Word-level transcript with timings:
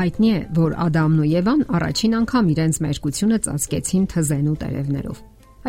Հայտնի 0.00 0.28
է, 0.32 0.36
որ 0.56 0.74
Ադամն 0.80 1.18
ու 1.20 1.26
Եվան 1.28 1.62
առաջին 1.76 2.12
անգամ 2.16 2.46
իրենց 2.54 2.76
մերկությունը 2.84 3.38
ծածկեցին 3.44 4.04
թզենու 4.08 4.54
տերևներով։ 4.62 5.18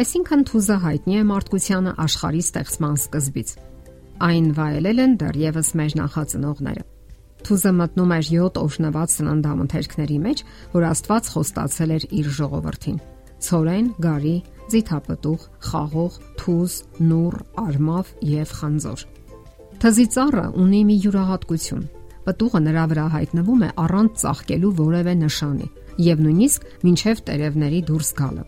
Այսինքն 0.01 0.45
թուզը 0.47 0.77
հայտնի 0.85 1.17
է 1.19 1.23
մարդկությանը 1.31 1.93
աշխարհի 2.05 2.43
ստեղծման 2.45 2.95
սկզբից։ 3.01 3.51
Այն 4.29 4.47
վայելել 4.55 5.03
են 5.03 5.17
դեռևս 5.19 5.73
մեր 5.81 5.97
նախածնողները։ 5.99 6.83
Թուզը 7.43 7.71
մտնում 7.81 8.13
էր 8.15 8.25
7 8.31 8.63
օշնված 8.63 9.15
սննդամթերքների 9.19 10.19
մեջ, 10.31 10.43
որ 10.79 10.83
Աստված 10.95 11.31
խոստացել 11.35 11.95
էր 11.99 12.03
իր 12.21 12.27
ժողովրդին։ 12.39 12.99
Ցորեն, 13.41 13.87
գարի, 14.05 14.37
ձիթապտուղ, 14.71 15.47
խաղող, 15.67 16.19
թուզ, 16.39 16.73
նուռ, 17.03 17.41
արմավ 17.67 18.19
եւ 18.31 18.59
խանձոր։ 18.61 19.09
Թզի 19.81 20.05
ծառը 20.15 20.45
ունի 20.61 20.85
մի 20.87 20.95
յուրահատկություն 21.03 21.89
պտուղը 22.25 22.61
նրա 22.67 22.85
վրա 22.91 23.05
հայտնվում 23.15 23.61
է 23.61 23.69
առանց 23.83 24.17
ծաղկելու 24.21 24.71
որևէ 24.81 25.13
նշանի 25.21 25.67
եւ 26.01 26.23
նույնիսկ 26.25 26.65
մինչև 26.85 27.21
տերևների 27.27 27.81
դուրս 27.91 28.11
գալը։ 28.21 28.43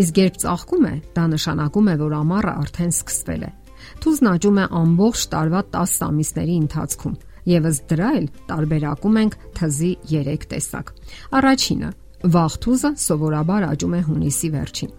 Իսկ 0.00 0.20
երբ 0.20 0.38
ծաղկում 0.42 0.86
է, 0.90 0.94
դա 1.16 1.24
նշանակում 1.34 1.90
է, 1.90 1.94
որ 2.00 2.14
ամառը 2.20 2.54
արդեն 2.60 2.94
սկսվել 2.96 3.44
է։ 3.46 3.50
Թուզն 4.00 4.30
աճում 4.30 4.60
է 4.60 4.64
ամբողջ 4.80 5.24
տարվա 5.34 5.60
10 5.76 5.96
ամիսների 6.10 6.56
ընթացքում։ 6.60 7.18
Եվս 7.50 7.78
դրա 7.90 8.10
էլ 8.20 8.26
տարբերակում 8.50 9.18
ենք 9.20 9.36
թզի 9.56 9.92
3 10.10 10.48
տեսակ։ 10.50 10.92
Առաջինը՝ 11.40 11.90
վաղ 12.20 12.56
թուզը 12.60 12.90
սովորաբար 13.00 13.66
աճում 13.70 13.94
է 13.96 14.00
հունիսի 14.06 14.48
վերջին։ 14.54 14.90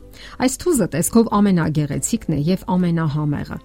Այս 0.41 0.55
թուզը 0.61 0.87
տեսքով 0.95 1.27
ամենագեղեցիկն 1.37 2.33
է 2.35 2.39
եւ 2.47 2.63
ամենահամեղը։ 2.75 3.57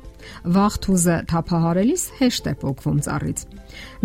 Վաղ 0.56 0.76
թուզը 0.86 1.16
թափահարելիս 1.30 2.04
հեշտ 2.20 2.48
է 2.50 2.54
փոկվում 2.62 2.98
ծառից։ 3.06 3.44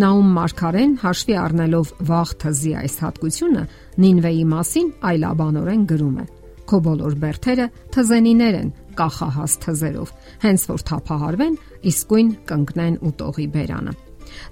Նաում 0.01 0.29
Մարկարեն 0.37 0.93
հաշվի 1.01 1.35
առնելով 1.41 1.91
վաղ 2.11 2.33
թզի 2.43 2.73
այս 2.81 2.95
հատկությունը 3.01 3.63
Նինվեի 4.05 4.45
մասին 4.51 4.89
այլաբանորեն 5.11 5.83
գրում 5.91 6.17
է. 6.21 6.25
Քո 6.71 6.77
բոլոր 6.87 7.15
բերթերը 7.21 7.67
թզենիներ 7.91 8.57
են 8.61 8.73
կախահաս 8.95 9.53
թզերով, 9.65 10.11
հենց 10.45 10.65
որ 10.71 10.83
թափահարվեն, 10.91 11.55
իսկույն 11.91 12.29
կընկնեն 12.51 12.97
ուտողի 13.11 13.47
բերանը։ 13.55 13.95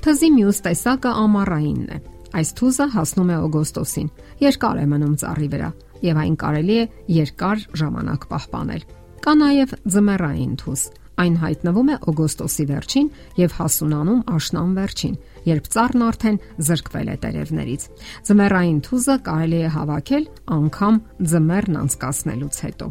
Թզի 0.04 0.30
մյուս 0.36 0.60
տեսակը 0.66 1.12
ամառայինն 1.23 1.94
է։ 1.95 2.00
Այս 2.38 2.50
թուզը 2.60 2.86
հասնում 2.94 3.30
է 3.34 3.38
օգոստոսին։ 3.50 4.10
Երկար 4.46 4.80
է 4.80 4.86
մնում 4.94 5.16
ծառի 5.24 5.50
վրա 5.54 5.70
եւ 6.06 6.20
այն 6.24 6.36
կարելի 6.40 6.76
է 6.80 6.88
երկար 7.20 7.64
ժամանակ 7.82 8.26
պահպանել։ 8.30 8.84
Կա 9.20 9.34
նաեւ 9.40 9.74
ձմեռային 9.94 10.54
թուզ, 10.62 10.84
Այն 11.20 11.34
հայտնվում 11.36 11.90
է 11.92 11.96
օգոստոսի 12.08 12.66
վերջին 12.70 13.08
եւ 13.40 13.56
հասունանում 13.58 14.20
աշնան 14.32 14.70
վերջին, 14.78 15.16
երբ 15.50 15.66
ծառն 15.74 16.04
արդեն 16.06 16.38
զրկվել 16.70 17.10
է 17.12 17.16
տերևներից։ 17.26 17.88
Ձմեռային 18.30 18.80
թուզը 18.88 19.16
կարելի 19.26 19.60
է 19.60 19.72
հավաքել 19.76 20.30
անգամ 20.56 21.02
ձմեռն 21.34 21.80
անցկացնելուց 21.82 22.60
հետո։ 22.70 22.88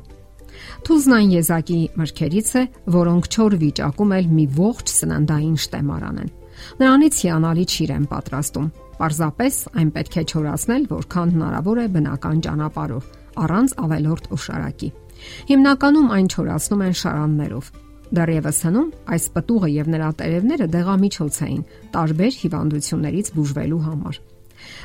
Թուզն 0.84 1.14
այն 1.16 1.33
եզակի 1.39 1.81
մրգերից 2.03 2.50
է, 2.59 2.62
որոնք 2.98 3.31
չոր 3.33 3.56
վիճակում 3.64 4.12
էլ 4.19 4.31
մի 4.36 4.47
ողջ 4.59 4.92
սննդային 4.98 5.56
շտեմարան 5.64 6.20
են։ 6.25 6.31
Նրանից 6.83 7.22
հիանալի 7.25 7.64
ճիր 7.72 7.92
են 7.97 8.06
պատրաստում։ 8.12 8.69
Պարզապես 8.98 9.58
այն 9.78 9.91
պետք 9.98 10.14
է 10.18 10.24
չորացնել, 10.28 10.86
որքան 10.92 11.34
հնարավոր 11.38 11.78
է 11.78 11.86
բնական 11.98 12.41
ճանապարհով, 12.48 13.04
առանց 13.48 13.77
ավելորդ 13.84 14.32
օշարակի։ 14.38 14.88
Հիմնականում 15.48 16.08
այն 16.18 16.27
չորացնում 16.34 16.82
են 16.88 16.98
շարաններով, 17.02 17.70
Դեռևս 18.08 18.58
հնում 18.64 18.92
այս 19.12 19.24
պտուղը 19.34 19.69
եւ 19.69 19.88
նրա 19.92 20.08
տերևները 20.20 20.66
դեղամիջոց 20.72 21.38
էին 21.44 21.64
տարբեր 21.92 22.36
հիվանդություններից 22.42 23.31
բուժվելու 23.36 23.81
համար։ 23.88 24.20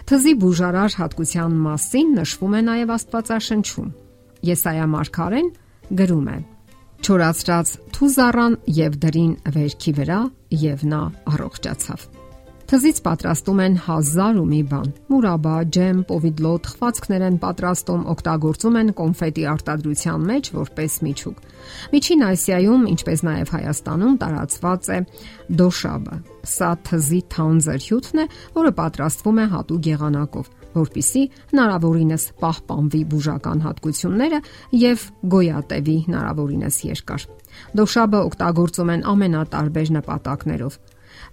Թզի 0.09 0.33
բուժարար 0.43 0.97
հատկության 0.99 1.55
մասին 1.67 2.11
նշվում 2.19 2.57
է 2.59 2.61
նաև 2.67 2.91
Աստվածաշնչում։ 2.97 3.93
Եսայա 4.49 4.89
մարգարեն 4.95 5.47
գրում 6.03 6.27
է. 6.33 6.37
Չորացած 7.03 7.71
թուզառան 7.95 8.59
եւ 8.83 8.99
դրին 9.07 9.31
վերքի 9.55 9.95
վրա 9.99 10.19
եւ 10.67 10.85
նա 10.91 11.01
առողջացավ։ 11.33 12.22
Թզից 12.73 12.99
պատրաստում 13.05 13.59
են 13.61 13.75
հազար 13.85 14.37
ու 14.41 14.43
մի 14.49 14.59
բան։ 14.71 14.87
Մուրաբա, 15.13 15.57
ջեմ, 15.75 15.97
պովիդլոտ, 16.09 16.69
խվածքներ 16.73 17.25
են 17.27 17.35
պատրաստում, 17.43 18.05
օգտագործում 18.13 18.79
են 18.79 18.87
կոնֆետի 18.97 19.43
արտադրության 19.51 20.23
մեջ 20.31 20.49
որպես 20.55 20.95
միջուկ։ 21.05 21.43
Միջին 21.93 22.23
Ասիայում, 22.33 22.87
ինչպես 22.93 23.23
նաև 23.29 23.51
Հայաստանում 23.53 24.15
տարածված 24.23 24.89
է 24.89 24.97
դոշաբը։ 25.61 26.17
Սա 26.53 26.71
թզի 26.89 27.19
թանձր 27.37 27.85
հյութն 27.85 28.23
է, 28.23 28.25
որը 28.57 28.71
պատրաստվում 28.81 29.37
է 29.37 29.45
հատուկ 29.53 29.91
եղանակով 29.93 30.49
որpիսի 30.73 31.23
հնարավորինս 31.53 32.23
պահպանվի 32.41 33.01
բուժական 33.13 33.59
հատկությունները 33.67 34.39
եւ 34.81 35.03
գոյատևի 35.33 35.97
հնարավորինս 36.07 36.79
երկար։ 36.89 37.27
Դոշաբը 37.77 38.21
օգտագործում 38.33 38.91
են 38.97 39.05
ամենատարբեր 39.13 39.93
նպատակներով 39.99 40.79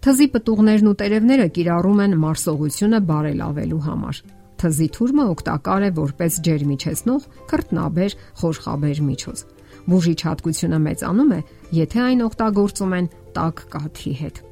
Թզի 0.00 0.26
պտուղներն 0.32 0.86
ու 0.88 0.96
տերևները 1.00 1.46
կիրառում 1.56 1.98
են 2.06 2.12
մարսողությունը 2.22 3.00
բարելավելու 3.10 3.80
համար։ 3.86 4.20
Թզի 4.60 4.86
թուրմը 4.96 5.24
օգտակար 5.32 5.84
է 5.84 5.90
որպես 5.98 6.38
ջերմիչեցնող 6.46 7.26
քրտնաբեր 7.50 8.16
խորխաբեր 8.40 9.02
միջոց։ 9.10 9.42
Բուժիչ 9.90 10.18
հատկությունը 10.30 10.80
մեծանում 10.86 11.34
է, 11.36 11.40
եթե 11.80 12.00
այն 12.06 12.24
օգտագործում 12.30 12.96
են 13.00 13.10
տաք 13.36 13.62
կաթի 13.76 14.14
հետ։ 14.24 14.42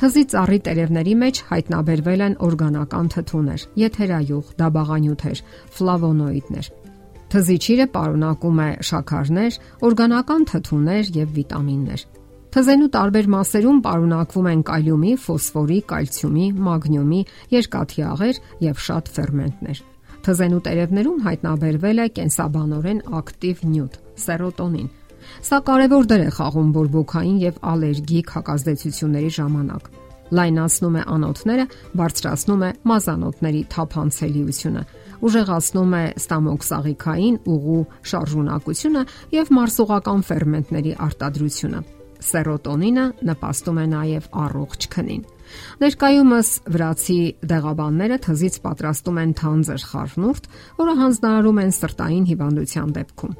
Թզի 0.00 0.22
ծառի 0.32 0.58
տերևների 0.68 1.14
մեջ 1.24 1.42
հայտնաբերվել 1.48 2.24
են 2.28 2.38
օրգանական 2.46 3.06
թթուներ, 3.16 3.66
եթերայուղ, 3.82 4.54
դաբաղանյութեր, 4.60 5.44
ֆլավոնոիդներ։ 5.76 6.66
Թզի 7.32 7.56
ճիրը 7.64 7.86
պարունակում 7.96 8.58
է 8.60 8.70
շաքարներ, 8.92 9.62
օրգանական 9.88 10.42
թթուներ 10.52 11.14
եւ 11.16 11.38
վիտամիններ։ 11.38 12.04
Թզենու 12.52 12.90
տարբեր 12.92 13.28
մասերում 13.32 13.78
պարունակվում 13.80 14.46
են 14.50 14.62
կալիումի, 14.68 15.12
ֆոսֆորի, 15.24 15.76
կալցիումի, 15.88 16.46
մագնիումի, 16.66 17.20
երկաթի 17.48 18.02
աղեր 18.04 18.40
եւ 18.60 18.82
շատ 18.86 19.08
ферментներ։ 19.14 19.78
Թզենու 20.26 20.60
տերևներում 20.66 21.22
հայտնաբերվել 21.26 22.02
է 22.02 22.06
կենսաբանորեն 22.18 23.00
ակտիվ 23.22 23.62
նյութ՝ 23.72 23.96
սերոտոնին։ 24.24 24.90
Սա 25.48 25.58
կարևոր 25.70 26.04
դեր 26.12 26.26
է 26.26 26.28
խաղում 26.36 26.68
բորբոքային 26.76 27.40
եւ 27.40 27.56
ալերգիկ 27.72 28.34
հակազդեցությունների 28.36 29.32
ժամանակ։ 29.38 29.88
Լայնացնում 30.32 31.00
է 31.00 31.06
անոթները, 31.12 31.66
բարձրացնում 32.02 32.62
է 32.68 32.70
մազանոթների 32.92 33.64
թափանցելիությունը, 33.72 34.84
ուժեղացնում 35.28 35.96
է 35.96 36.04
ստամոքսաղիքային 36.20 37.40
ուղու 37.56 37.80
շարժունակությունը 38.12 39.08
եւ 39.40 39.56
մարսողական 39.56 40.24
ферментների 40.32 40.96
արտադրությունը 41.08 41.84
սերոտոնինը 42.26 43.06
նպաստում 43.28 43.78
է 43.82 43.86
նաև 43.92 44.28
առողջ 44.42 44.88
քնին։ 44.92 45.22
Ներկայումս 45.82 46.50
վրացի 46.72 47.18
դեղաբանները 47.52 48.18
թզից 48.26 48.58
պատրաստում 48.66 49.18
են 49.22 49.32
թանձր 49.42 49.86
խառնուրդ, 49.92 50.46
որը 50.80 50.94
հանձնարարում 51.02 51.60
են 51.62 51.74
սրտային 51.78 52.28
հիվանդության 52.32 52.94
դեպքում։ 52.98 53.34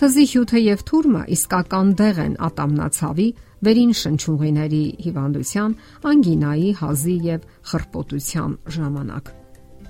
Թզի 0.00 0.24
հյութը 0.30 0.60
եւ 0.64 0.82
թուրմը 0.88 1.22
իսկական 1.36 1.88
դեղ 2.00 2.20
են 2.24 2.36
ատամնացավի, 2.46 3.28
վերին 3.66 3.92
շնչուղիների 4.00 4.84
հիվանդության, 5.04 5.74
անգինայի, 6.10 6.70
հազի 6.80 7.16
եւ 7.26 7.46
խրպոտության 7.72 8.56
ժամանակ։ 8.80 9.32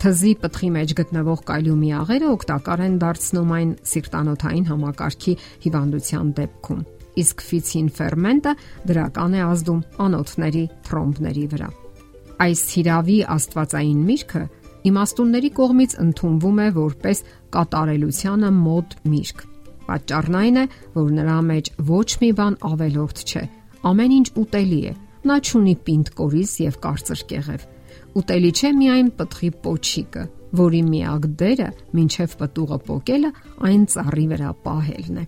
Թզի 0.01 0.33
պտղի 0.43 0.69
մեջ 0.81 0.95
գտնվող 0.99 1.43
կալիումի 1.51 1.91
աղերը 2.01 2.31
օգտակար 2.34 2.83
են 2.87 2.95
դարձնում 3.05 3.53
այն 3.61 3.75
սիրտանոթային 3.91 4.71
համակարգի 4.71 5.34
հիվանդության 5.67 6.33
դեպքում 6.41 6.89
իսկ 7.21 7.45
ֆիցին 7.48 7.89
ферմենտը 7.97 8.54
դրական 8.91 9.36
է 9.36 9.42
ազդում 9.51 9.80
անոթների 10.07 10.65
թրոմբների 10.86 11.45
վրա։ 11.54 11.71
Այս 12.41 12.62
հիրավի 12.74 13.18
աստվածային 13.34 14.01
միրգը 14.10 14.42
իմաստունների 14.91 15.51
կողմից 15.59 15.95
ընդունվում 16.04 16.60
է 16.60 16.68
որպես 16.77 17.22
կատարելությանը 17.57 18.51
մոտ 18.60 18.95
միրգ։ 19.12 19.42
Պատճառն 19.91 20.36
այն 20.41 20.60
է, 20.60 20.65
որ 20.95 21.10
նրա 21.18 21.39
մեջ 21.51 21.71
ոչ 21.91 22.09
մի 22.22 22.30
բան 22.41 22.57
ավելորդ 22.71 23.22
չէ։ 23.27 23.45
Ամեն 23.91 24.15
ինչ 24.21 24.27
ուտելի 24.41 24.80
է։ 24.91 24.92
Նա 25.30 25.36
ճունի 25.51 25.74
պինդ 25.86 26.13
կորիզ 26.21 26.53
եւ 26.65 26.78
կարծր 26.84 27.24
կեղև։ 27.30 27.66
Ուտելի 28.21 28.51
չէ 28.60 28.71
միայն 28.80 29.10
պտղի 29.18 29.51
պոչիկը, 29.65 30.22
որի 30.60 30.80
միակ 30.86 31.27
դերը, 31.42 31.68
ինչև 32.04 32.39
պտուղը 32.41 32.78
պոկելը, 32.89 33.30
այն 33.68 33.84
ծառի 33.95 34.27
վրա 34.30 34.54
պահելն 34.65 35.21
է։ 35.21 35.27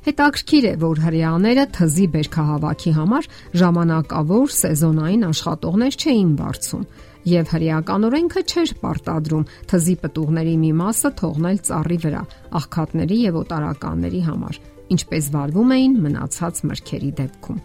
Հետաքրքիր 0.00 0.64
է, 0.64 0.72
որ 0.80 1.00
հрьяաները 1.04 1.64
թզի 1.76 2.06
բերքահավաքի 2.14 2.92
համար 2.96 3.26
ժամանակավոր 3.60 4.54
սեզոնային 4.56 5.26
աշխատողներ 5.28 5.98
չէին 6.00 6.30
բարձում 6.40 6.86
եւ 7.30 7.50
հрьяականորենքը 7.52 8.42
չէր 8.48 8.72
պարտադրում 8.80 9.48
թզի 9.72 9.96
պտուղների 10.04 10.54
մի 10.62 10.70
մասը 10.80 11.10
թողնել 11.20 11.60
ծառի 11.68 11.98
վրա 12.06 12.22
աղքատների 12.60 13.18
եւ 13.26 13.42
օտարականների 13.44 14.22
համար, 14.30 14.62
ինչպես 14.96 15.28
վարվում 15.36 15.76
էին 15.76 15.98
մնացած 16.06 16.64
մրգերի 16.70 17.12
դեպքում։ 17.20 17.60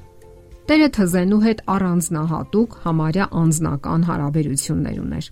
Տերը 0.65 0.85
թզենու 0.95 1.37
հետ 1.43 1.59
առանձնահատուկ 1.69 2.75
համարյա 2.81 3.25
անznական 3.37 4.05
հարաբերություններ 4.07 4.95
ուներ։ 5.03 5.27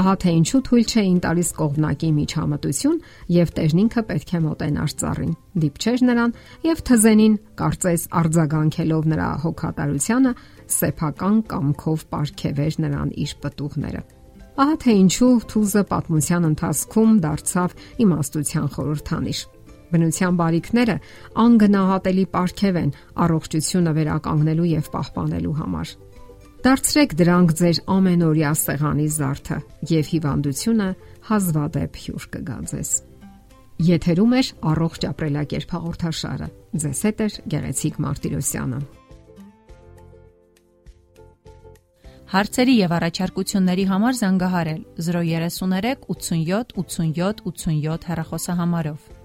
Ահա 0.00 0.14
թե 0.24 0.32
ինչու 0.38 0.60
թույլ 0.68 0.86
չէին 0.90 1.20
տալիս 1.22 1.50
կողմնակի 1.58 2.10
միջամտություն 2.16 2.96
եւ 3.36 3.52
Տերն 3.58 3.82
ինքը 3.82 4.02
պետք 4.08 4.32
է 4.32 4.40
մոտենար 4.48 4.96
ծառին, 5.02 5.36
դիպչեր 5.62 6.02
նրան 6.10 6.34
եւ 6.66 6.82
թզենին 6.90 7.38
կարծես 7.62 8.08
արձագանքելով 8.22 9.08
նրա 9.12 9.30
հոգատարությանը 9.46 10.34
սեփական 10.82 11.38
կամքով 11.52 12.04
ապարգևեր 12.10 12.82
նրան 12.82 13.14
իր 13.22 13.38
պտուղները։ 13.46 14.02
Ահա 14.52 14.74
թե 14.82 14.94
ինչու 15.00 15.34
Թուզը 15.48 15.82
պատմության 15.88 16.46
ընթացքում 16.50 17.12
դարձավ 17.22 17.76
իմաստության 18.04 18.66
խորհրդանիշ 18.74 19.38
բնության 19.92 20.38
բարիքները 20.40 20.96
անգնահատելի 21.42 22.24
պարգև 22.36 22.80
են 22.82 22.90
առողջությունը 23.26 23.92
վերականգնելու 23.98 24.70
եւ 24.72 24.90
պահպանելու 24.96 25.54
համար։ 25.62 25.94
Դարձրեք 26.62 27.14
դրանք 27.18 27.52
ձեր 27.58 27.78
ամենօրյա 27.90 28.50
սեղանի 28.62 29.06
զարդը 29.18 29.56
եւ 29.92 30.10
հիվանդությունը 30.12 30.88
հազվադեպ 31.28 31.96
հյուր 32.02 32.26
կգա 32.36 32.58
ձեզ։ 32.72 32.90
Եթերում 33.82 34.34
է 34.38 34.42
առողջ 34.70 35.06
ապրելակերպ 35.10 35.72
հաղորդաշարը։ 35.74 36.48
Ձեզ 36.82 37.00
հետ 37.08 37.22
է 37.22 37.26
Գեղեցիկ 37.52 37.96
Մարտիրոսյանը։ 38.04 38.78
Հարցերի 42.32 42.74
եւ 42.78 42.94
առաջարկությունների 42.96 43.88
համար 43.90 44.14
զանգահարել 44.22 44.78
033 45.08 46.06
87 46.14 46.70
87 46.78 47.42
87 47.50 48.06
հեռախոսահամարով։ 48.12 49.21